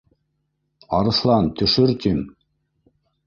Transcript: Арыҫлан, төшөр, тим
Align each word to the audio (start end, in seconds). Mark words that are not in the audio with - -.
Арыҫлан, 0.99 1.51
төшөр, 1.61 1.93
тим 2.07 2.23